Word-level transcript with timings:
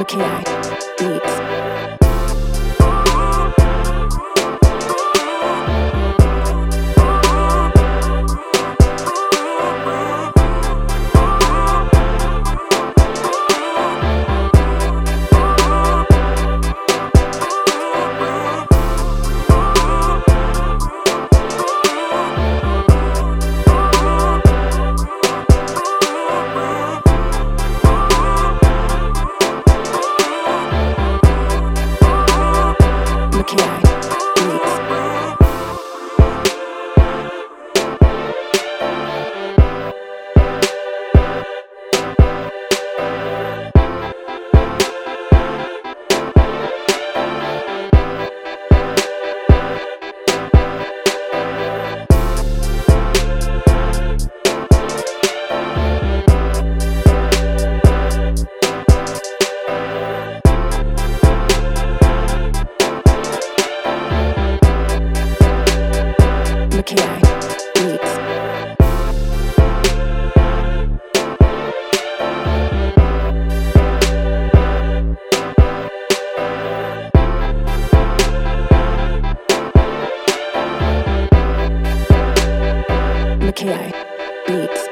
The 0.00 0.16
Eye 0.16 0.44
Beats. 0.96 1.69
Beats. 33.56 33.89
Mackay 83.50 83.90
Beats. 84.46 84.89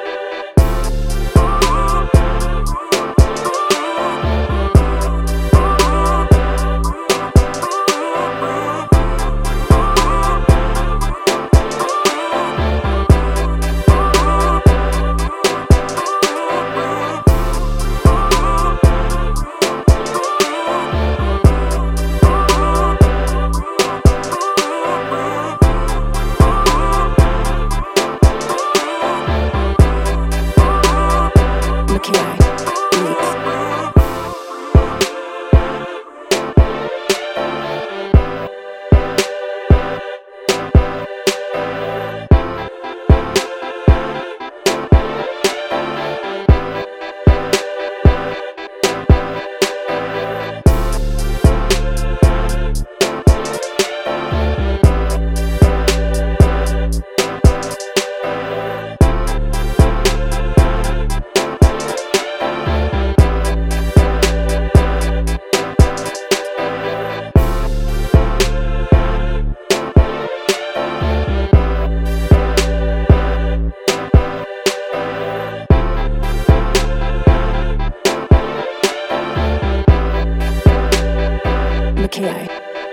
Mackay 82.09 82.49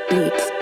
Beats. 0.09 0.54